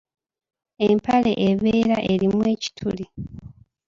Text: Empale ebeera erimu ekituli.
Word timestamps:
Empale 0.87 1.31
ebeera 1.47 1.97
erimu 2.13 2.39
ekituli. 2.53 3.05